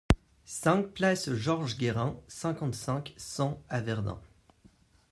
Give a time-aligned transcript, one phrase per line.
[0.45, 4.19] cinq place Georges Guérin, cinquante-cinq, cent à Verdun